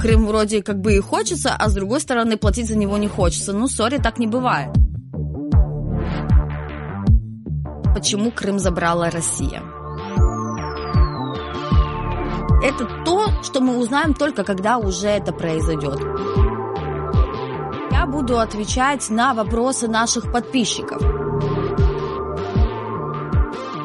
[0.00, 3.52] Крым вроде как бы и хочется, а с другой стороны платить за него не хочется.
[3.52, 4.70] Ну, сори, так не бывает.
[7.94, 9.62] Почему Крым забрала Россия?
[12.62, 16.00] Это то, что мы узнаем только когда уже это произойдет.
[17.90, 21.02] Я буду отвечать на вопросы наших подписчиков.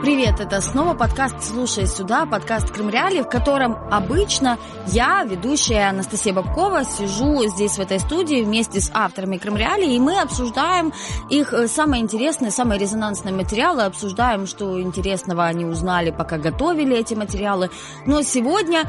[0.05, 6.31] Привет, это снова подкаст «Слушай сюда», подкаст «Крым Реали», в котором обычно я, ведущая Анастасия
[6.31, 10.93] Бабкова, сижу здесь в этой студии вместе с авторами «Крым Реали», и мы обсуждаем
[11.31, 17.15] их э, самые интересные, самые резонансные материалы, обсуждаем, что интересного они узнали, пока готовили эти
[17.15, 17.71] материалы.
[18.05, 18.83] Но сегодня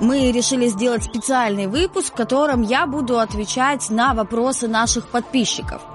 [0.00, 5.82] мы решили сделать специальный выпуск, в котором я буду отвечать на вопросы наших подписчиков–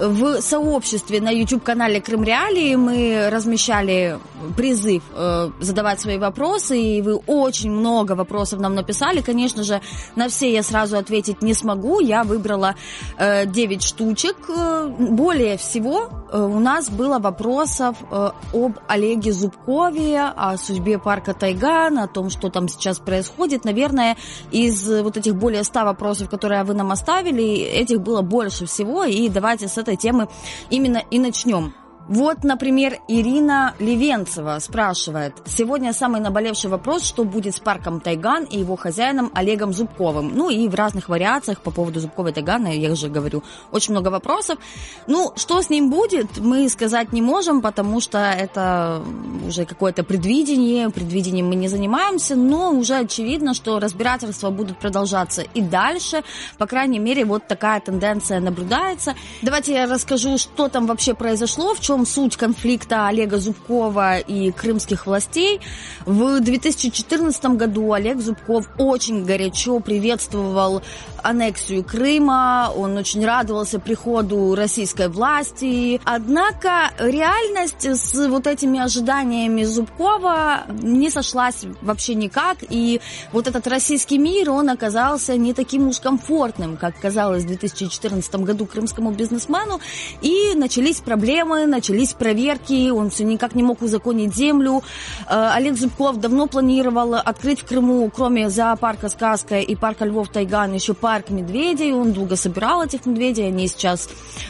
[0.00, 4.18] в сообществе на YouTube-канале Крым Реалии мы размещали
[4.56, 9.20] призыв э, задавать свои вопросы, и вы очень много вопросов нам написали.
[9.20, 9.80] Конечно же,
[10.16, 12.00] на все я сразу ответить не смогу.
[12.00, 12.74] Я выбрала
[13.18, 14.36] э, 9 штучек.
[14.48, 21.34] Э, более всего э, у нас было вопросов э, об Олеге Зубкове, о судьбе парка
[21.34, 23.64] Тайган, о том, что там сейчас происходит.
[23.64, 24.16] Наверное,
[24.50, 29.04] из вот этих более 100 вопросов, которые вы нам оставили, этих было больше всего.
[29.04, 30.28] И давайте с этой этой темы
[30.70, 31.74] именно и начнем.
[32.10, 35.32] Вот, например, Ирина Левенцева спрашивает.
[35.46, 40.32] Сегодня самый наболевший вопрос, что будет с парком Тайган и его хозяином Олегом Зубковым.
[40.34, 44.08] Ну и в разных вариациях по поводу Зубкова и Тайгана, я уже говорю, очень много
[44.08, 44.58] вопросов.
[45.06, 49.04] Ну, что с ним будет, мы сказать не можем, потому что это
[49.46, 55.60] уже какое-то предвидение, предвидением мы не занимаемся, но уже очевидно, что разбирательства будут продолжаться и
[55.60, 56.24] дальше.
[56.58, 59.14] По крайней мере, вот такая тенденция наблюдается.
[59.42, 64.52] Давайте я расскажу, что там вообще произошло, в чем чем суть конфликта Олега Зубкова и
[64.52, 65.60] крымских властей.
[66.06, 70.82] В 2014 году Олег Зубков очень горячо приветствовал
[71.22, 76.00] аннексию Крыма, он очень радовался приходу российской власти.
[76.04, 83.00] Однако реальность с вот этими ожиданиями Зубкова не сошлась вообще никак, и
[83.32, 88.64] вот этот российский мир, он оказался не таким уж комфортным, как казалось в 2014 году
[88.64, 89.80] крымскому бизнесмену,
[90.22, 94.82] и начались проблемы, начались проверки, он все никак не мог узаконить землю.
[95.28, 100.94] Э, Олег Зубков давно планировал открыть в Крыму, кроме зоопарка «Сказка» и парка Львов-Тайган, еще
[100.94, 104.08] парк медведей, он долго собирал этих медведей, они сейчас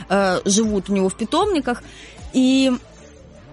[0.08, 1.82] э, живут у него в питомниках.
[2.32, 2.72] И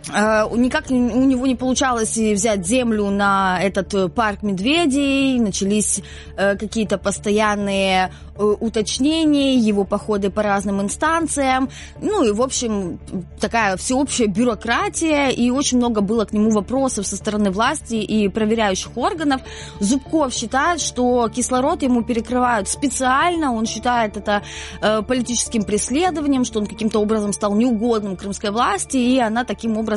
[0.09, 6.01] никак у него не получалось взять землю на этот э, парк медведей, начались
[6.37, 11.69] uh, какие-то постоянные Э, уточнений, его походы по разным инстанциям.
[12.01, 12.99] Ну и, в общем,
[13.39, 18.95] такая всеобщая бюрократия, и очень много было к нему вопросов со стороны власти и проверяющих
[18.95, 19.41] органов.
[19.79, 24.43] Зубков считает, что кислород ему перекрывают специально, он считает это
[24.81, 29.96] э, политическим преследованием, что он каким-то образом стал неугодным крымской власти, и она таким образом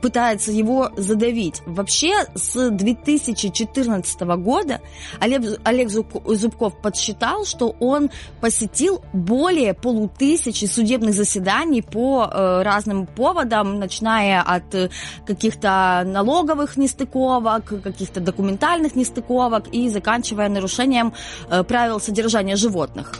[0.00, 1.62] пытается его задавить.
[1.66, 4.80] Вообще, с 2014 года
[5.20, 8.10] Олег, Олег Зубков подсчитал, что он
[8.40, 14.90] посетил более полутысячи судебных заседаний по э, разным поводам, начиная от э,
[15.26, 21.12] каких-то налоговых нестыковок, каких-то документальных нестыковок и заканчивая нарушением
[21.50, 23.12] э, правил содержания животных.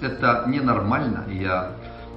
[0.00, 1.72] Это ненормально, я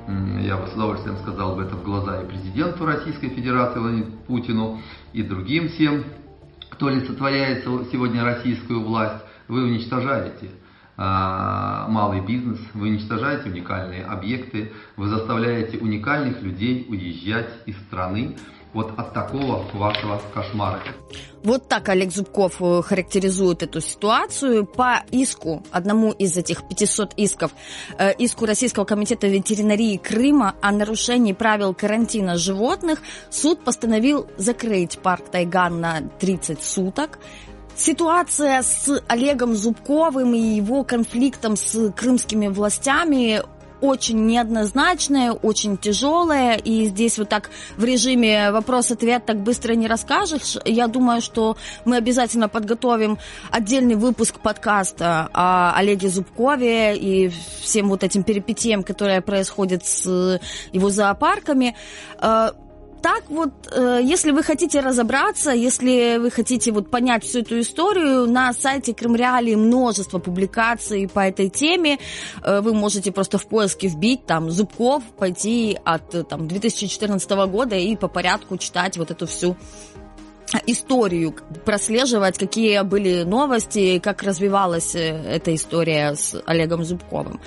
[0.07, 4.81] я бы с удовольствием сказал бы это в глаза и президенту Российской Федерации Владимиру Путину,
[5.13, 6.03] и другим всем,
[6.69, 9.23] кто олицетворяет сегодня российскую власть.
[9.47, 10.49] Вы уничтожаете
[10.97, 18.35] а, малый бизнес, вы уничтожаете уникальные объекты, вы заставляете уникальных людей уезжать из страны
[18.73, 20.81] вот от такого вашего кошмара.
[21.43, 24.65] Вот так Олег Зубков э, характеризует эту ситуацию.
[24.65, 27.51] По иску, одному из этих 500 исков,
[27.97, 35.29] э, иску Российского комитета ветеринарии Крыма о нарушении правил карантина животных, суд постановил закрыть парк
[35.29, 37.19] Тайган на 30 суток.
[37.75, 43.41] Ситуация с Олегом Зубковым и его конфликтом с крымскими властями
[43.83, 50.57] очень неоднозначная, очень тяжелая, и здесь вот так в режиме вопрос-ответ так быстро не расскажешь.
[50.63, 53.19] Я думаю, что мы обязательно подготовим
[53.51, 57.29] отдельный выпуск подкаста о Олеге Зубкове и
[57.61, 60.39] всем вот этим перипетиям, которые происходят с
[60.71, 61.75] его зоопарками.
[63.03, 67.59] Э, так вот, э, если вы хотите разобраться, если вы хотите вот понять всю эту
[67.59, 71.99] историю, на сайте Крымреалии множество публикаций по этой теме.
[72.43, 77.95] Э, вы можете просто в поиске вбить там Зубков, пойти от там, 2014 года и
[77.95, 79.55] по порядку читать вот эту всю
[80.67, 81.35] историю,
[81.65, 87.39] прослеживать, какие были новости, как развивалась э, эта история с Олегом Зубковым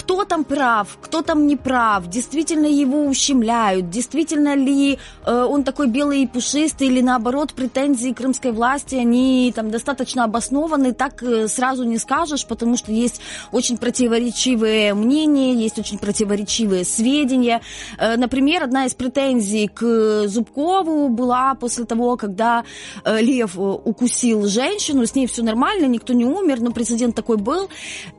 [0.00, 5.88] кто там прав, кто там не прав, действительно его ущемляют, действительно ли э, он такой
[5.88, 11.84] белый и пушистый, или наоборот претензии крымской власти, они там достаточно обоснованы, так э, сразу
[11.84, 13.20] не скажешь, потому что есть
[13.52, 17.60] очень противоречивые мнения, есть очень противоречивые сведения.
[17.98, 22.64] Э, например, одна из претензий к Зубкову была после того, когда
[23.04, 27.36] э, Лев э, укусил женщину, с ней все нормально, никто не умер, но прецедент такой
[27.36, 27.68] был,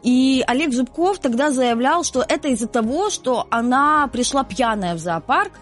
[0.03, 4.99] и Олег Зубков тогда заявил, заявлял, что это из-за того, что она пришла пьяная в
[4.99, 5.53] зоопарк,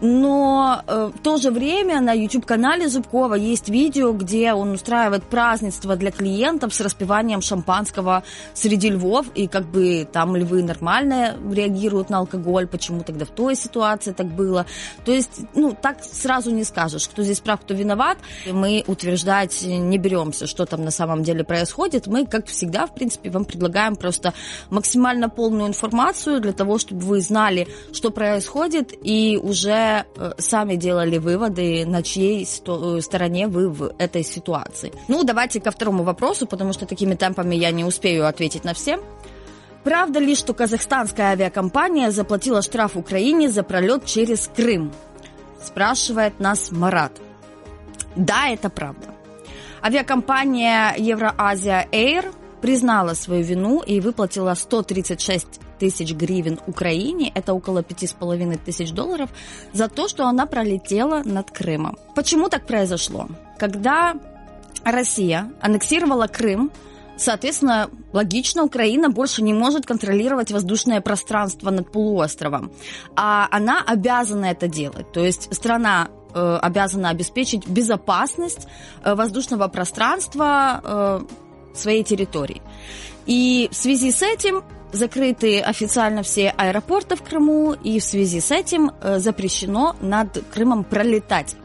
[0.00, 5.96] но э, в то же время на YouTube-канале Зубкова есть видео, где он устраивает празднество
[5.96, 8.22] для клиентов с распиванием шампанского
[8.54, 13.56] среди львов, и как бы там львы нормально реагируют на алкоголь, почему тогда в той
[13.56, 14.66] ситуации так было.
[15.04, 18.18] То есть, ну, так сразу не скажешь, кто здесь прав, кто виноват.
[18.50, 22.06] Мы утверждать не беремся, что там на самом деле происходит.
[22.06, 24.32] Мы, как всегда, в принципе, вам предлагаем просто
[24.70, 31.18] максимально полную информацию для того, чтобы вы знали, что происходит, и уже Э, сами делали
[31.18, 34.92] выводы, на чьей э, стороне вы в этой ситуации.
[35.08, 38.98] Ну, давайте ко второму вопросу, потому что такими темпами я не успею ответить на все.
[39.84, 44.92] Правда ли, что казахстанская авиакомпания заплатила штраф Украине за пролет через Крым?
[45.62, 47.12] Спрашивает нас Марат.
[48.16, 49.14] Да, это правда.
[49.82, 58.06] Авиакомпания Евроазия Air признала свою вину и выплатила 136 тысяч гривен Украине, это около пяти
[58.06, 59.30] с половиной тысяч долларов,
[59.72, 61.96] за то, что она пролетела над Крымом.
[62.14, 63.28] Почему так произошло?
[63.58, 64.14] Когда
[64.84, 66.70] Россия аннексировала Крым,
[67.18, 72.70] Соответственно, логично, Украина больше не может контролировать воздушное пространство над полуостровом.
[73.16, 75.10] А она обязана это делать.
[75.10, 78.68] То есть страна э, обязана обеспечить безопасность
[79.02, 81.20] э, воздушного пространства э,
[81.74, 82.62] своей территории.
[83.26, 84.62] И в связи с этим
[84.92, 90.84] закрыты официально все аэропорты в Крыму, и в связи с этим э, запрещено над Крымом
[90.84, 91.56] пролетать.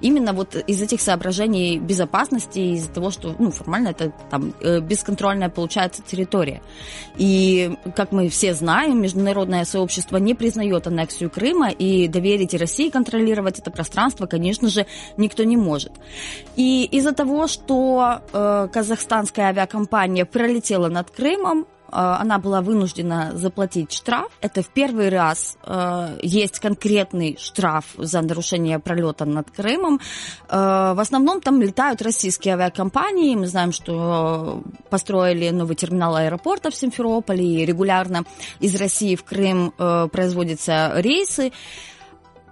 [0.00, 5.48] Именно вот из этих соображений безопасности, из-за того, что ну, формально это там э, бесконтрольная
[5.48, 6.62] получается территория.
[7.16, 13.58] И, как мы все знаем, международное сообщество не признает аннексию Крыма, и доверить России контролировать
[13.58, 14.86] это пространство, конечно же,
[15.16, 15.92] никто не может.
[16.56, 24.30] И из-за того, что э, казахстанская авиакомпания пролетела над Крымом, она была вынуждена заплатить штраф.
[24.40, 30.00] Это в первый раз э, есть конкретный штраф за нарушение пролета над Крымом.
[30.48, 33.36] Э, в основном там летают российские авиакомпании.
[33.36, 38.24] Мы знаем, что построили новый терминал аэропорта в Симферополе, и регулярно
[38.60, 41.52] из России в Крым производятся рейсы.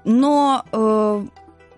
[0.05, 0.65] Но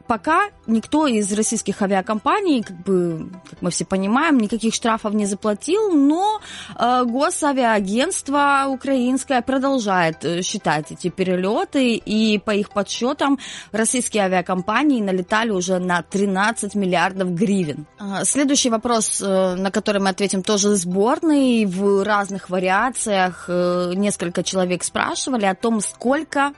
[0.09, 5.93] пока никто из российских авиакомпаний, как бы, как мы все понимаем, никаких штрафов не заплатил,
[5.93, 6.41] но
[6.77, 13.39] э, госавиагентство украинское продолжает э, считать эти перелеты, и по их подсчетам
[13.71, 17.87] российские авиакомпании налетали уже на 13 миллиардов гривен.
[18.01, 23.45] Э, следующий вопрос, э, на который мы ответим, тоже сборный, в разных вариациях.
[23.49, 26.53] Э, несколько человек спрашивали о том, сколько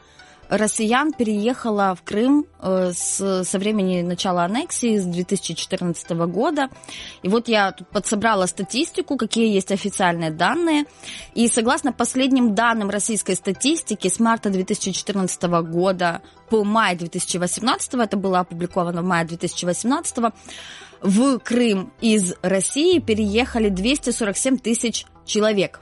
[0.50, 6.68] россиян переехало в Крым э, с, со времени начала аннексии с 2014 года.
[7.22, 10.84] И вот я тут подсобрала статистику, какие есть официальные данные.
[11.34, 18.40] И согласно последним данным российской статистики, с марта 2014 года по май 2018, это было
[18.40, 20.16] опубликовано в мае 2018,
[21.00, 25.80] в Крым из России переехали 247 тысяч человек.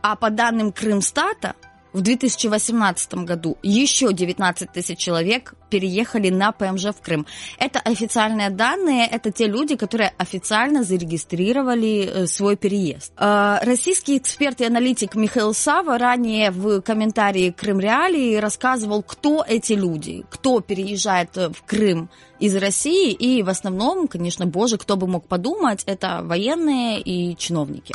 [0.00, 1.56] А по данным Крымстата,
[1.92, 7.26] в 2018 году еще 19 тысяч человек переехали на ПМЖ в Крым.
[7.58, 13.12] Это официальные данные, это те люди, которые официально зарегистрировали э, свой переезд.
[13.16, 19.74] Э, российский эксперт и аналитик Михаил Сава ранее в комментарии Крым Реалии рассказывал, кто эти
[19.74, 25.26] люди, кто переезжает в Крым из России, и в основном, конечно, боже, кто бы мог
[25.26, 27.94] подумать, это военные и чиновники.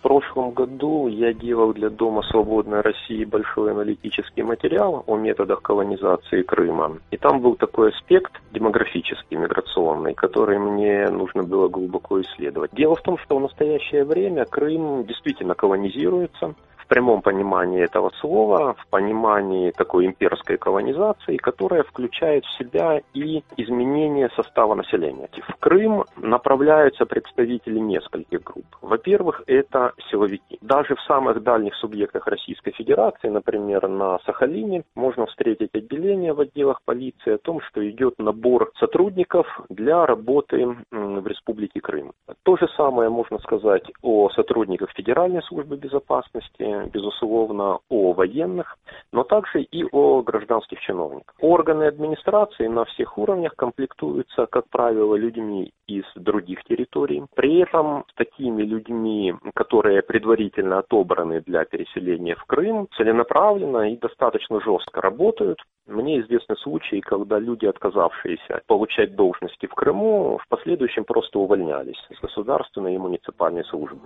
[0.00, 6.40] В прошлом году я делал для Дома Свободной России большой аналитический материал о методах колонизации
[6.40, 6.96] Крыма.
[7.10, 12.70] И там был такой аспект демографический, миграционный, который мне нужно было глубоко исследовать.
[12.72, 16.54] Дело в том, что в настоящее время Крым действительно колонизируется
[16.90, 24.28] прямом понимании этого слова, в понимании такой имперской колонизации, которая включает в себя и изменение
[24.34, 25.28] состава населения.
[25.48, 28.66] В Крым направляются представители нескольких групп.
[28.82, 30.58] Во-первых, это силовики.
[30.60, 36.80] Даже в самых дальних субъектах Российской Федерации, например, на Сахалине, можно встретить отделение в отделах
[36.84, 42.12] полиции о том, что идет набор сотрудников для работы в Республике Крым.
[42.42, 48.78] То же самое можно сказать о сотрудниках Федеральной службы безопасности, безусловно, о военных,
[49.12, 51.34] но также и о гражданских чиновниках.
[51.40, 57.22] Органы администрации на всех уровнях комплектуются, как правило, людьми из других территорий.
[57.34, 64.60] При этом с такими людьми, которые предварительно отобраны для переселения в Крым, целенаправленно и достаточно
[64.60, 65.58] жестко работают.
[65.86, 72.20] Мне известны случаи, когда люди, отказавшиеся получать должности в Крыму, в последующем просто увольнялись с
[72.20, 74.00] государственной и муниципальной службы.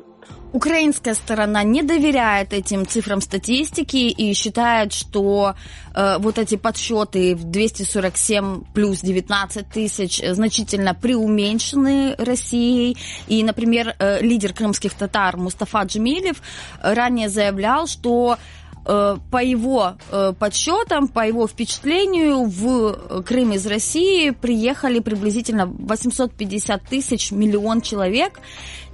[0.53, 5.53] Украинская сторона не доверяет этим цифрам статистики и считает, что
[5.95, 11.74] э, вот эти подсчеты в 247 плюс 19 тысяч значительно преуменьшены
[12.19, 12.97] Россией.
[13.27, 16.41] И, например, э, лидер крымских татар Мустафа Джемилев
[16.83, 18.39] ранее заявлял, что
[18.87, 26.83] Э, по его э, подсчетам, по его впечатлению, в Крым из России приехали приблизительно 850
[26.85, 28.41] тысяч миллион человек.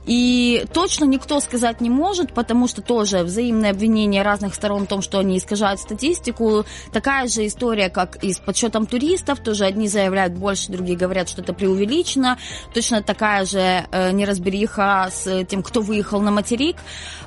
[0.06, 5.02] И точно никто сказать не может, потому что тоже взаимное обвинение разных сторон в том,
[5.02, 6.64] что они искажают статистику.
[6.92, 9.40] Такая же история, как и с подсчетом туристов.
[9.40, 12.38] Тоже одни заявляют больше, другие говорят, что это преувеличено.
[12.72, 16.76] Точно такая же э, неразбериха с тем, кто выехал на материк,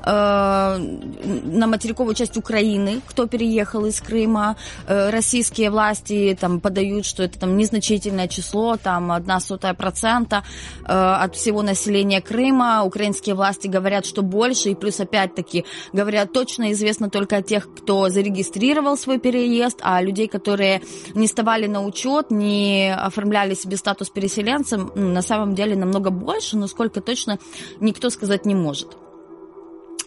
[0.04, 4.58] э, на материковую часть Украины, кто переехал из Крыма.
[4.88, 10.44] Э, российские власти там подают, что это там незначительное число, там одна сотая процента
[10.86, 12.84] э, от всего населения Крыма Крыма.
[12.84, 18.10] Украинские власти говорят, что больше, и плюс опять-таки говорят, точно известно только о тех, кто
[18.10, 20.82] зарегистрировал свой переезд, а людей, которые
[21.14, 26.68] не вставали на учет, не оформляли себе статус переселенцем, на самом деле намного больше, но
[26.68, 27.40] сколько точно
[27.80, 28.98] никто сказать не может.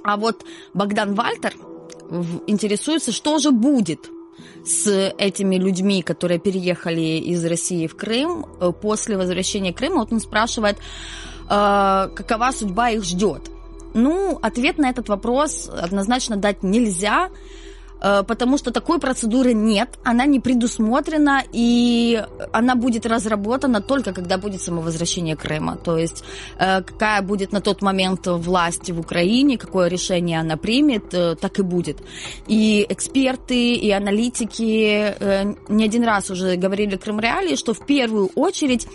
[0.02, 1.54] А вот Богдан Вальтер
[2.46, 4.10] интересуется, что же будет
[4.64, 10.00] с этими людьми, которые переехали из России в Крым э, после возвращения Крыма.
[10.00, 10.78] Вот он спрашивает,
[11.48, 13.50] э, какова судьба их ждет?
[13.94, 17.30] Ну, ответ на этот вопрос однозначно дать нельзя,
[18.02, 22.22] э, потому что такой процедуры нет, она не предусмотрена, и
[22.52, 25.76] она будет разработана только когда будет самовозвращение Крыма.
[25.76, 26.24] То есть
[26.58, 31.08] э, какая будет на тот момент власть в Украине, какое решение она примет,
[31.40, 31.96] так и будет.
[32.46, 35.14] И эксперты, и аналитики
[35.72, 38.86] не один раз уже говорили Крым Реалии, что в первую очередь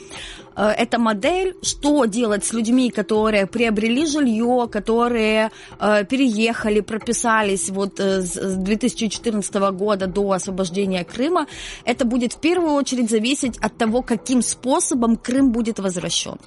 [0.55, 7.99] Э, эта модель, что делать с людьми, которые приобрели жилье, которые э, переехали, прописались вот
[7.99, 11.47] э, с 2014 года до освобождения Крыма,
[11.85, 16.37] это будет в первую очередь зависеть от того, каким способом Крым будет возвращен.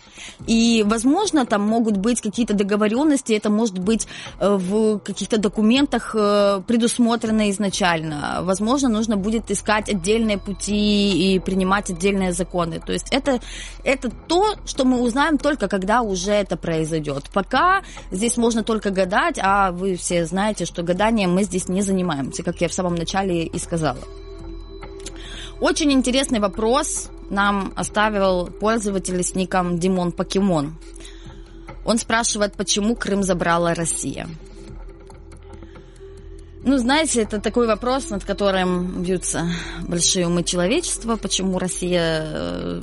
[0.46, 4.06] И, возможно, там могут быть какие-то договоренности, это может быть
[4.40, 6.12] в каких-то документах
[6.66, 8.40] предусмотрено изначально.
[8.42, 12.80] Возможно, нужно будет искать отдельные пути и принимать отдельные законы.
[12.84, 13.40] То есть это
[13.94, 17.24] это то, что мы узнаем только когда уже это произойдет.
[17.32, 22.42] Пока здесь можно только гадать, а вы все знаете, что гаданием мы здесь не занимаемся,
[22.42, 24.00] как я в самом начале и сказала.
[25.60, 30.76] Очень интересный вопрос нам оставил пользователь с ником Димон Покемон.
[31.84, 34.28] Он спрашивает, почему Крым забрала Россия.
[36.66, 39.50] Ну, знаете, это такой вопрос, над которым бьются
[39.87, 42.80] большие умы человечества, почему Россия э,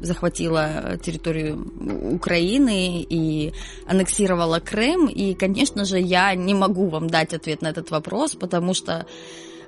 [0.00, 1.64] захватила территорию
[2.12, 3.52] Украины и
[3.86, 5.06] аннексировала Крым.
[5.06, 9.06] И, конечно же, я не могу вам дать ответ на этот вопрос, потому что,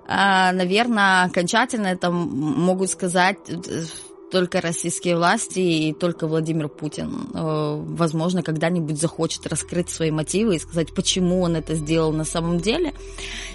[0.09, 3.85] а, наверное, окончательно это могут сказать э,
[4.31, 10.59] только российские власти и только Владимир Путин, э, возможно, когда-нибудь захочет раскрыть свои мотивы и
[10.59, 12.95] сказать, почему он это сделал на самом деле.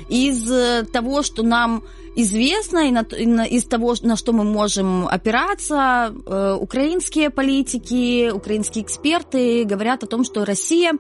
[0.10, 1.84] Из того, что нам
[2.16, 8.30] известно, и, на, и на, из того, на что мы можем опираться, э, украинские политики,
[8.32, 10.94] украинские эксперты говорят о том, что Россия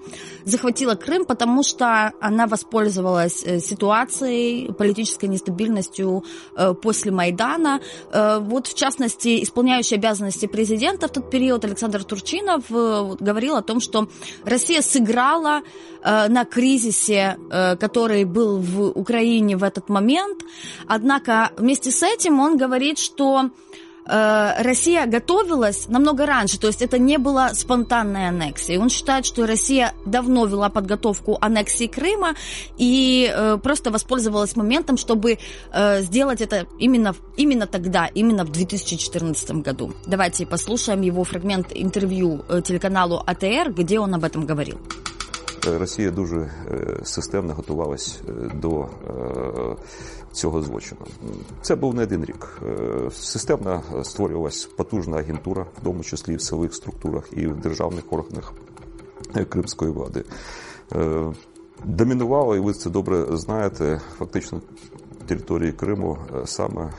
[0.46, 6.24] захватила Крым, потому что она воспользовалась э, ситуацией, политической нестабильностью
[6.56, 7.82] э, после Майдана.
[8.12, 13.62] Э, вот, в частности, исполняющий обязанности президента в тот период Александр Турчинов э, говорил о
[13.62, 14.08] том, что
[14.44, 15.62] Россия сыграла
[16.04, 20.40] э, на кризисе, э, который был в Украине в этот момент,
[20.88, 23.52] Однако вместе с этим он говорит, что
[24.12, 28.78] э, Россия готовилась намного раньше, то есть это не было спонтанной аннексией.
[28.78, 32.36] Он считает, что Россия давно вела подготовку аннексии Крыма
[32.78, 35.38] и э, просто воспользовалась моментом, чтобы
[35.74, 39.94] э, сделать это именно, именно тогда, именно в 2014 году.
[40.06, 44.80] Давайте послушаем его фрагмент интервью телеканалу АТР, где он об этом говорил.
[45.66, 46.50] Росія дуже
[47.06, 48.20] системно готувалась
[48.54, 48.90] до
[50.32, 51.02] цього злочину.
[51.62, 52.62] Це був не один рік.
[53.14, 58.54] Системно створювалась потужна агентура, в тому числі в силових структурах і в державних органах
[59.50, 60.24] кримської влади.
[61.86, 64.62] Домінувало, і ви це добре знаєте, фактично
[65.27, 66.93] території Криму саме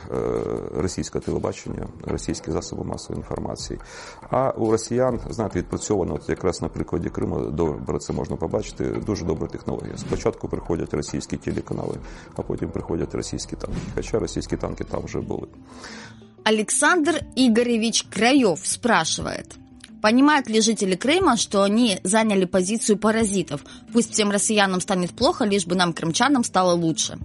[0.74, 3.80] російське телебачення, російські засоби масової інформації.
[4.30, 9.24] А у росіян, знаєте, відпрацьовано от якраз на прикладі Криму, добре це можна побачити, дуже
[9.24, 9.96] добра технологія.
[9.96, 11.94] Спочатку приходять російські телеканали,
[12.36, 13.80] а потім приходять російські танки.
[13.94, 15.46] Хоча російські танки там вже були.
[16.44, 19.58] Александр Игоревич Краев спрашивает.
[20.00, 23.60] Понимают ли жители Крыма, что они заняли позицию паразитов?
[23.92, 27.18] Пусть всем россиянам станет плохо, лишь бы нам, крымчанам, стало лучше.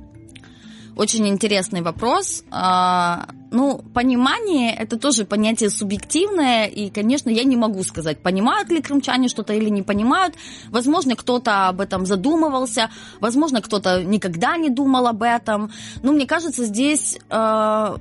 [0.99, 2.43] Очень интересный вопрос.
[2.51, 8.83] А, ну, понимание– это тоже понятие субъективное, и, конечно, я не могу сказать, понимают ли
[8.83, 10.35] крымчане что-то или не понимают.
[10.71, 12.91] Возможно, кто-то об этом задумывался,
[13.21, 15.71] возможно, кто-то никогда не думал об этом.
[16.03, 17.97] Но мне кажется, здесь э,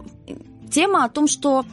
[0.72, 1.66] тема о том, что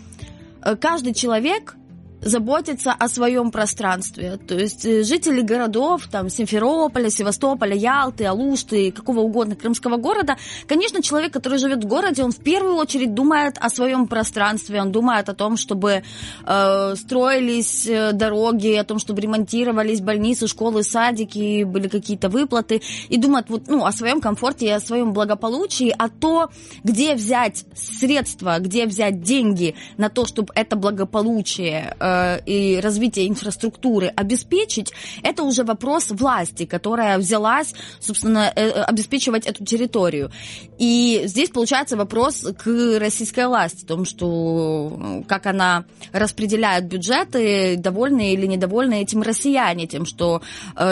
[0.62, 1.74] э, каждый человек–
[2.24, 4.38] заботиться о своем пространстве.
[4.48, 11.02] То есть э, жители городов, там, Симферополя, Севастополя, Ялты, Алушты, какого угодно крымского города, конечно,
[11.02, 15.28] человек, который живет в городе, он в первую очередь думает о своем пространстве, он думает
[15.28, 16.02] о том, чтобы
[16.46, 23.16] э, строились э, дороги, о том, чтобы ремонтировались больницы, школы, садики, были какие-то выплаты, и
[23.16, 26.50] думает вот, ну, о своем комфорте о своем благополучии, а то,
[26.82, 33.28] где взять средства, где взять деньги на то, чтобы это благополучие э, Э, и развитие
[33.28, 34.92] инфраструктуры обеспечить,
[35.22, 40.30] это уже вопрос власти, которая взялась, собственно, э, э, обеспечивать эту территорию.
[40.78, 47.76] И здесь получается вопрос к российской власти, о том, что ну, как она распределяет бюджеты,
[47.76, 50.42] довольны или недовольны этим россияне, тем, что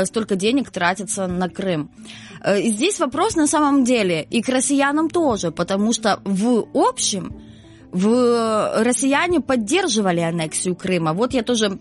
[0.04, 1.90] столько денег тратится на Крым.
[2.58, 7.41] И здесь вопрос на самом деле и к россиянам тоже, потому что в общем
[7.92, 11.12] в россияне поддерживали аннексию Крыма.
[11.12, 11.78] Вот я тоже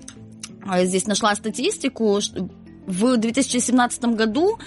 [0.64, 2.20] а, здесь нашла статистику.
[2.88, 4.60] В 2017 году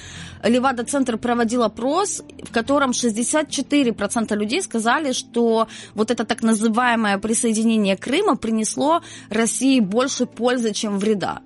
[0.42, 8.36] Левада-центр проводил опрос, в котором 64% людей сказали, что вот это так называемое присоединение Крыма
[8.36, 11.40] принесло России больше пользы, чем вреда.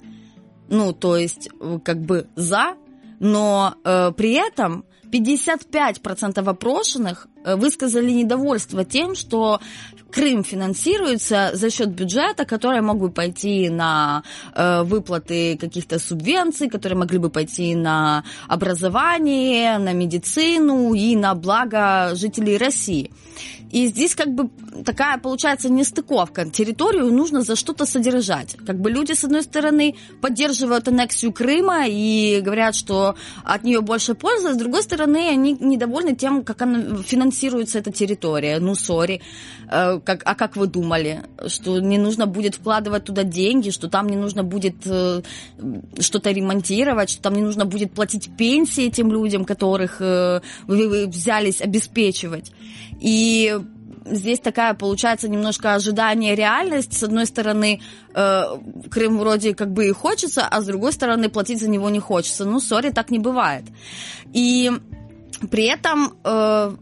[0.69, 1.49] Ну, то есть,
[1.85, 2.75] как бы за,
[3.19, 9.61] но э, при этом 55% опрошенных э, высказали недовольство тем, что
[10.11, 14.23] Крым финансируется за счет бюджета, которые могут пойти на
[14.55, 22.13] э, выплаты каких-то субвенций, которые могли бы пойти на образование, на медицину и на благо
[22.15, 23.11] жителей России.
[23.71, 24.49] И здесь как бы
[24.85, 26.49] такая получается нестыковка.
[26.49, 28.57] Территорию нужно за что-то содержать.
[28.67, 34.15] Как бы люди, с одной стороны, поддерживают аннексию Крыма и говорят, что от нее больше
[34.15, 38.59] пользы, а с другой стороны, они недовольны тем, как она финансируется эта территория.
[38.59, 39.21] Ну, сори.
[39.71, 41.23] Э, как, а как вы думали?
[41.47, 45.23] Что не нужно будет вкладывать туда деньги, что там не нужно будет э,
[45.99, 51.61] что-то ремонтировать, что там не нужно будет платить пенсии этим людям, которых э, вы взялись
[51.61, 52.53] обеспечивать.
[53.01, 53.59] И
[54.07, 56.95] здесь такая получается немножко ожидание реальность.
[56.95, 57.81] С одной стороны,
[58.15, 62.45] Крым вроде как бы и хочется, а с другой стороны, платить за него не хочется.
[62.45, 63.65] Ну, сори, так не бывает.
[64.33, 64.73] И
[65.51, 66.77] при этом э,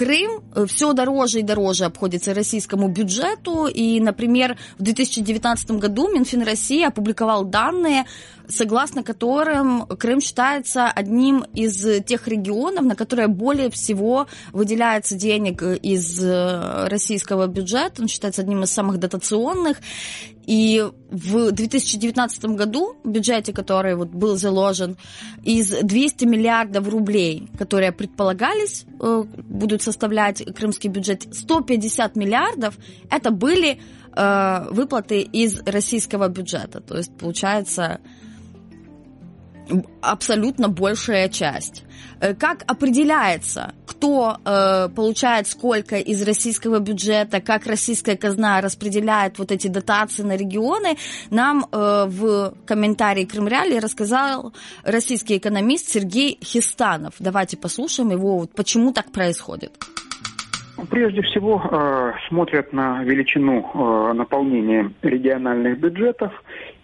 [0.00, 3.66] Крым э, все дороже и дороже обходится российскому бюджету.
[3.66, 8.06] И, например, в 2019 году Минфин России опубликовал данные,
[8.50, 16.22] согласно которым Крым считается одним из тех регионов, на которые более всего выделяется денег из
[16.22, 18.02] э, российского бюджета.
[18.02, 19.78] Он считается одним из самых дотационных.
[20.46, 24.96] И в 2019 году в бюджете, который вот был заложен,
[25.44, 32.74] из 200 миллиардов рублей, которые предполагались, э, будут составлять крымский бюджет, 150 миллиардов,
[33.10, 33.80] это были
[34.12, 36.80] э, выплаты из российского бюджета.
[36.80, 38.00] То есть, получается,
[40.02, 41.84] абсолютно большая часть.
[42.20, 49.52] Э, как определяется, кто э, получает сколько из российского бюджета, как российская казна распределяет вот
[49.52, 50.96] эти дотации на регионы,
[51.30, 54.52] нам э, в комментарии Крымреали рассказал
[54.84, 57.14] российский экономист Сергей Хистанов.
[57.18, 59.72] Давайте послушаем его, почему так происходит.
[60.88, 66.32] Прежде всего э, смотрят на величину э, наполнения региональных бюджетов.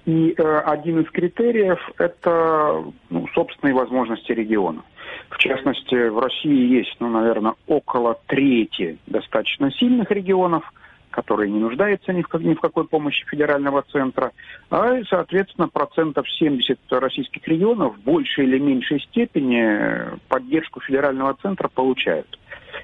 [0.06, 4.82] И э, один из критериев– это ну, собственные возможности региона.
[5.30, 10.62] В частности, в России есть, ну, наверное, около трети достаточно сильных регионов,
[11.10, 14.30] которые не нуждаются ни в, ни в какой помощи федерального центра,
[14.70, 22.38] а, соответственно, процентов 70 российских регионов в большей или меньшей степени поддержку федерального центра получают.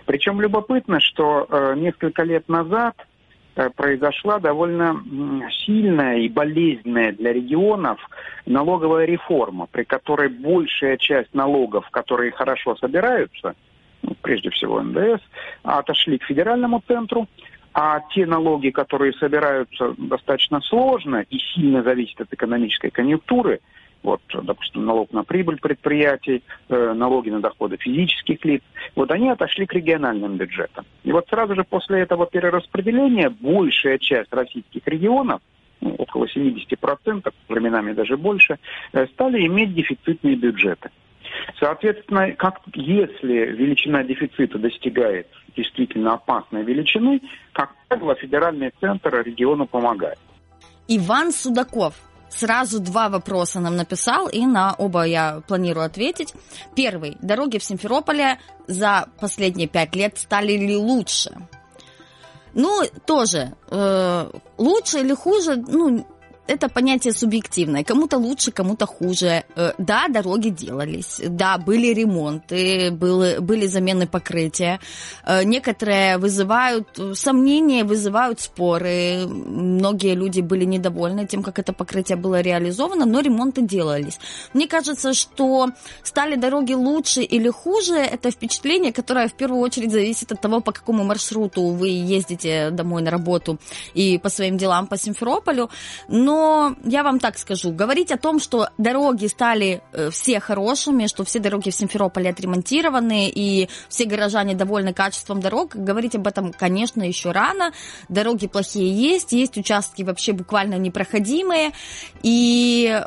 [0.07, 3.05] Причем любопытно, что э, несколько лет назад э,
[3.77, 5.03] произошла довольно
[5.65, 7.99] сильная и болезненная для регионов
[8.47, 13.55] налоговая реформа, при которой большая часть налогов, которые хорошо собираются,
[14.03, 15.23] ну, прежде всего НДС,
[15.63, 17.29] отошли к федеральному центру,
[17.75, 23.61] а те налоги, которые собираются достаточно сложно и сильно зависят от экономической конъюнктуры,
[24.03, 28.63] вот, допустим, налог на прибыль предприятий, э, налоги на доходы физических лиц,
[28.97, 30.85] вот они отошли к региональным бюджетам.
[31.05, 35.41] И вот сразу же после этого перераспределения большая часть российских регионов,
[35.81, 38.59] ну, около 70%, временами даже больше,
[38.93, 40.91] э, стали иметь дефицитные бюджеты.
[41.59, 47.21] Соответственно, как, если величина дефицита достигает действительно опасной величины,
[47.53, 50.19] как правило, федеральный центр региону помогает.
[50.89, 51.95] Иван Судаков
[52.35, 56.35] сразу два вопроса нам написал, и на оба я планирую ответить.
[56.75, 57.17] Первый.
[57.21, 61.33] Дороги в Симферополе за последние пять лет стали ли лучше?
[62.55, 66.07] Ну, тоже, э, лучше или хуже, ну,
[66.47, 67.85] это понятие субъективное.
[67.85, 69.45] Кому-то лучше, кому-то хуже.
[69.57, 74.81] Э, да, дороги делались, да, были ремонты, были, были замены покрытия.
[75.25, 79.27] Э, некоторые вызывают сомнения, вызывают споры.
[79.27, 84.19] Многие люди были недовольны тем, как это покрытие было реализовано, но ремонты делались.
[84.53, 85.69] Мне кажется, что
[86.03, 90.73] стали дороги лучше или хуже, это впечатление, которое в первую очередь зависит от того, по
[90.73, 93.59] какому маршруту вы ездите домой на работу
[93.95, 95.71] и по своим делам по Симферополю.
[96.09, 101.07] Но но я вам так скажу, говорить о том, что дороги стали э, все хорошими,
[101.07, 106.53] что все дороги в Симферополе отремонтированы и все горожане довольны качеством дорог, говорить об этом,
[106.53, 107.73] конечно, еще рано.
[108.09, 111.73] Дороги плохие есть, есть участки вообще буквально непроходимые.
[112.23, 112.99] И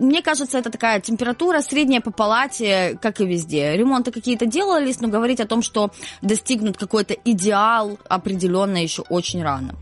[0.00, 3.76] мне кажется, это такая температура средняя по палате, как и везде.
[3.76, 5.90] Ремонты какие-то делались, но говорить о том, что
[6.22, 9.74] достигнут какой-то идеал определенно еще очень рано.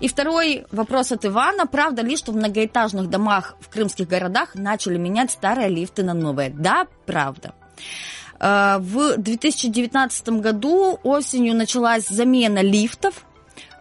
[0.00, 1.66] И второй вопрос от Ивана.
[1.66, 6.50] Правда ли, что в многоэтажных домах в крымских городах начали менять старые лифты на новые?
[6.50, 7.52] Да, правда.
[8.38, 13.25] Э, в 2019 году осенью началась замена лифтов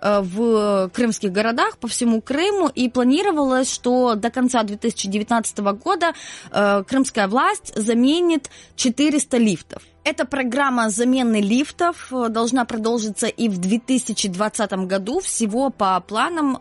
[0.05, 6.13] в крымских городах по всему Крыму, и планировалось, что до конца 2019 года
[6.51, 9.83] э, крымская власть заменит 400 лифтов.
[10.03, 15.19] Эта программа замены лифтов э, должна продолжиться и в 2020 году.
[15.21, 16.59] Всего по планам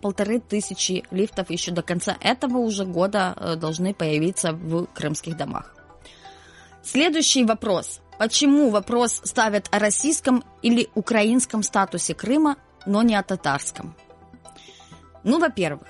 [0.00, 5.74] полторы тысячи лифтов еще до конца этого уже года должны появиться в крымских домах.
[6.82, 8.00] Следующий вопрос.
[8.18, 13.94] Почему вопрос ставят о российском или украинском статусе Крыма но не о татарском.
[15.24, 15.88] Ну, во-первых,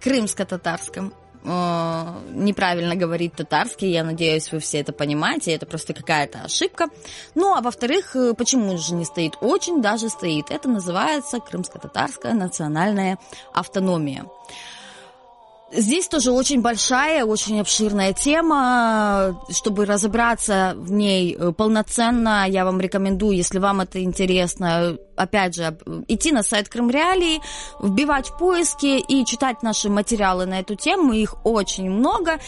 [0.00, 1.14] крымско-татарском.
[1.44, 6.86] Э, неправильно говорить татарский, я надеюсь, вы все это понимаете, это просто какая-то ошибка.
[7.34, 9.34] Ну, а во-вторых, э, почему же не стоит?
[9.40, 10.50] Очень даже стоит.
[10.50, 13.18] Это называется крымско-татарская национальная
[13.52, 14.26] автономия.
[15.74, 19.40] Здесь тоже очень большая, очень обширная тема.
[19.48, 25.78] Чтобы разобраться в ней э, полноценно, я вам рекомендую, если вам это интересно, опять же,
[26.08, 27.40] идти на сайт Крым Реалии,
[27.80, 31.14] вбивать поиски и читать наши материалы на эту тему.
[31.14, 32.38] Их очень много.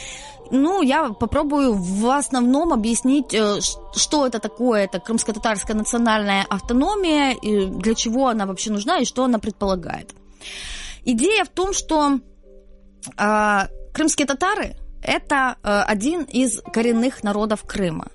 [0.50, 3.58] Ну, я попробую в основном объяснить, э,
[3.96, 9.38] что это такое, это крымско-татарская национальная автономия, для чего она вообще нужна и что она
[9.38, 10.14] предполагает.
[11.06, 12.18] Идея в том, что
[13.92, 18.08] крымские татары– это э, один из коренных народов Крыма.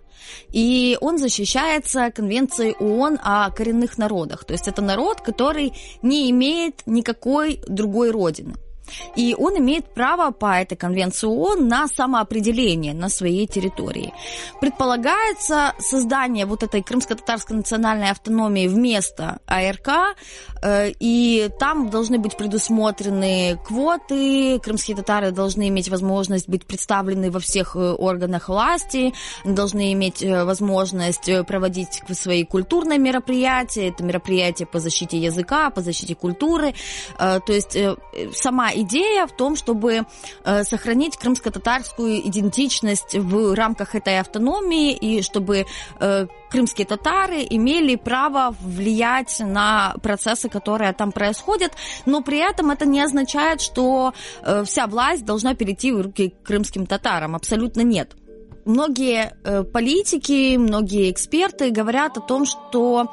[0.52, 4.44] И он защищается Конвенцией ООН о коренных народах.
[4.46, 8.56] То есть это народ, который не имеет никакой другой родины.
[9.16, 14.14] И он имеет право по этой конвенции ООН на самоопределение на своей территории.
[14.62, 20.16] Предполагается создание вот этой крымско-татарской национальной автономии вместо АРК,
[20.62, 27.40] э, и там должны быть предусмотрены квоты, крымские татары должны иметь возможность быть представлены во
[27.40, 34.80] всех э, органах власти, должны иметь э, возможность проводить свои культурные мероприятия, это мероприятия по
[34.80, 36.74] защите языка, по защите культуры,
[37.18, 37.78] то есть
[38.34, 40.06] сама идея в том, чтобы
[40.44, 45.66] э, сохранить крымско-татарскую идентичность в рамках этой автономии и чтобы
[46.00, 51.74] э, крымские татары имели право влиять на процессы, которые там происходят,
[52.06, 56.86] но при этом это не означает, что э, вся власть должна перейти в руки крымским
[56.86, 57.36] татарам.
[57.36, 58.16] Абсолютно нет
[58.66, 59.34] многие
[59.74, 63.10] политики, многие эксперты говорят о том, что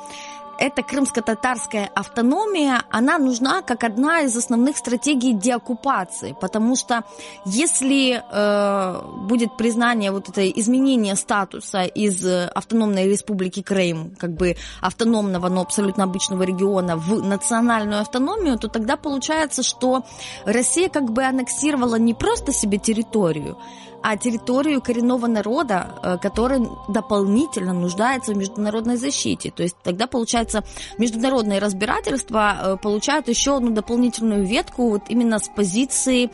[0.58, 7.04] эта крымско-татарская автономия, она нужна как одна из основных стратегий деоккупации, потому что
[7.44, 15.48] если э, будет признание вот это изменение статуса из автономной республики Крым, как бы автономного,
[15.48, 20.04] но абсолютно обычного региона, в национальную автономию, то тогда получается, что
[20.44, 23.58] Россия как бы аннексировала не просто себе территорию,
[24.02, 29.50] а территорию коренного народа, э, который дополнительно нуждается в международной защите.
[29.50, 30.64] То есть тогда, получается,
[30.98, 36.30] международные разбирательства э, получают еще одну дополнительную ветку вот именно с позиции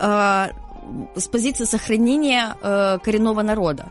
[0.00, 0.48] э,
[1.14, 3.90] с позиции сохранения э, коренного народа.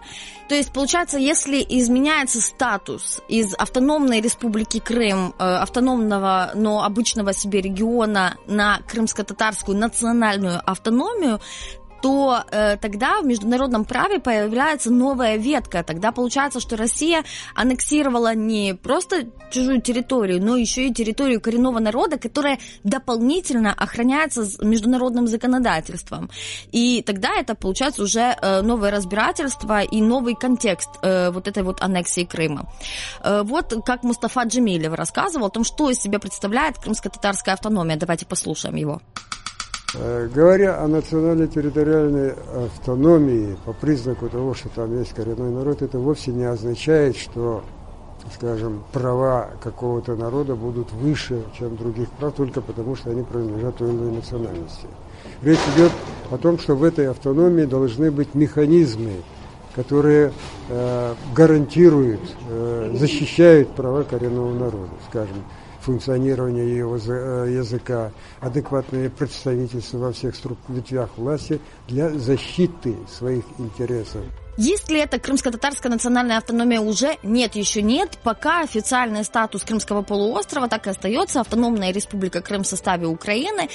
[0.49, 7.61] То есть, получается, если изменяется статус из автономной республики Крым, э, автономного, но обычного себе
[7.61, 11.39] региона на крымско-татарскую национальную автономию,
[12.01, 15.83] то э, тогда в международном праве появляется новая ветка.
[15.83, 17.23] Тогда получается, что Россия
[17.55, 25.27] аннексировала не просто чужую территорию, но еще и территорию коренного народа, которая дополнительно охраняется международным
[25.27, 26.29] законодательством.
[26.71, 31.81] И тогда это получается уже э, новое разбирательство и новый контекст э, вот этой вот
[31.81, 32.69] аннексии Крыма.
[33.23, 37.97] Э, вот как Мустафа Джемилев рассказывал о том, что из себя представляет крымско-татарская автономия.
[37.97, 39.01] Давайте послушаем его.
[39.93, 42.33] Э, говоря о национальной территориальной
[42.65, 47.63] автономии по признаку того, что там есть коренной народ, это вовсе не означает, что,
[48.33, 53.89] скажем, права какого-то народа будут выше, чем других прав, только потому, что они принадлежат той
[53.89, 54.87] или иной национальности.
[55.41, 55.91] Речь идет
[56.29, 59.11] о том, что в этой автономии должны быть механизмы,
[59.75, 60.31] которые
[60.69, 65.37] э, гарантируют, э, защищают права коренного народа, скажем,
[65.81, 70.35] функционирования его э, языка, адекватное представительство во всех
[70.69, 74.21] ветвях власти для защиты своих интересов.
[74.57, 77.17] Есть ли это крымско-татарская национальная автономия уже?
[77.23, 78.17] Нет, еще нет.
[78.23, 81.39] Пока официальный статус Крымского полуострова так и остается.
[81.39, 83.69] Автономная республика Крым в составе Украины.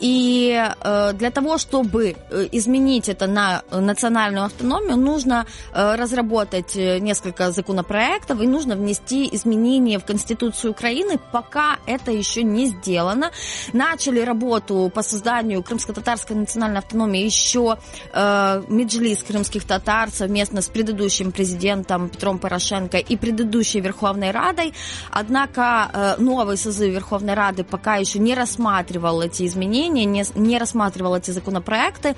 [0.00, 7.50] И э, для того, чтобы э, изменить это на национальную автономию, нужно э, разработать несколько
[7.50, 11.18] законопроектов и нужно внести изменения в Конституцию Украины.
[11.32, 13.32] Пока это еще не сделано.
[13.72, 17.78] Начали работу по созданию крымско-татарской национальной автономии еще
[18.14, 24.74] Меджлис крымских татар совместно с предыдущим президентом Петром Порошенко и предыдущей Верховной Радой.
[25.10, 31.14] Однако э, новый созыв Верховной Рады пока еще не рассматривал эти изменения не, не рассматривал
[31.14, 32.16] эти законопроекты,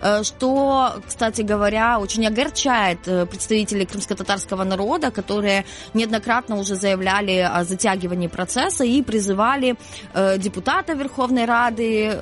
[0.00, 7.64] э, что, кстати говоря, очень огорчает э, представителей крымско-татарского народа, которые неоднократно уже заявляли о
[7.64, 9.76] затягивании процесса и призывали
[10.38, 12.18] депутата Верховной Рады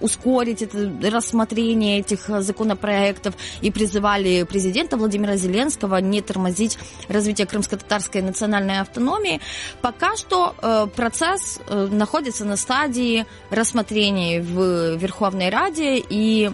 [0.00, 8.80] ускорить это рассмотрение этих законопроектов и призывали президента Владимира Зеленского не тормозить развитие крымско-татарской национальной
[8.80, 9.40] автономии.
[9.80, 10.54] Пока что
[10.96, 16.50] процесс находится на стадии рассмотрения в Верховной Раде и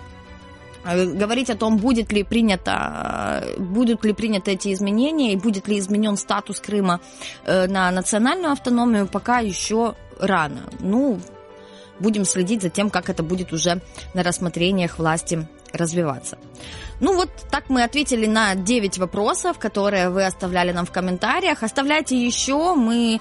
[0.85, 5.79] э, говорить о том, будет ли принято, будут ли приняты эти изменения и будет ли
[5.79, 7.01] изменен статус Крыма
[7.45, 10.65] э, на национальную автономию, пока еще рано.
[10.81, 11.21] Ну,
[12.01, 13.81] будем следить за тем, как это будет уже
[14.15, 16.39] на рассмотрениях власти развиваться.
[17.01, 21.63] Ну вот так мы ответили на 9 вопросов, которые вы оставляли нам в комментариях.
[21.63, 23.21] Оставляйте еще, мы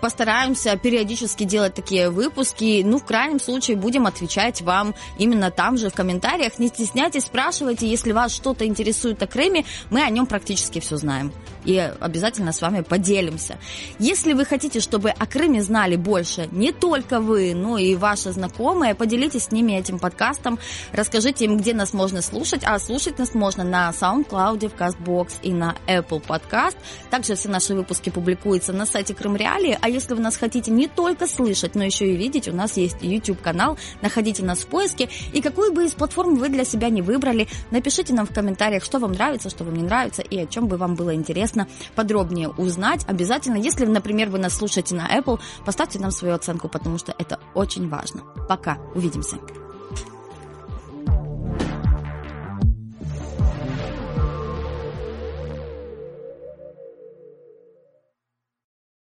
[0.00, 2.82] постараемся периодически делать такие выпуски.
[2.84, 6.58] Ну, в крайнем случае, будем отвечать вам именно там же в комментариях.
[6.58, 11.32] Не стесняйтесь, спрашивайте, если вас что-то интересует о Крыме, мы о нем практически все знаем.
[11.64, 13.58] И обязательно с вами поделимся.
[13.98, 18.94] Если вы хотите, чтобы о Крыме знали больше не только вы, но и ваши знакомые,
[18.94, 20.60] поделитесь с ними этим подкастом,
[20.92, 25.40] расскажите им, где нас можно слушать, а слушать Слушать нас можно на SoundCloud, в CastBox
[25.42, 26.76] и на Apple Podcast.
[27.08, 29.78] Также все наши выпуски публикуются на сайте Крым Реалии.
[29.80, 32.98] А если вы нас хотите не только слышать, но еще и видеть, у нас есть
[33.00, 33.78] YouTube-канал.
[34.02, 35.08] Находите нас в поиске.
[35.32, 38.98] И какую бы из платформ вы для себя не выбрали, напишите нам в комментариях, что
[38.98, 43.06] вам нравится, что вам не нравится и о чем бы вам было интересно подробнее узнать.
[43.08, 47.40] Обязательно, если, например, вы нас слушаете на Apple, поставьте нам свою оценку, потому что это
[47.54, 48.22] очень важно.
[48.46, 48.76] Пока.
[48.94, 49.38] Увидимся.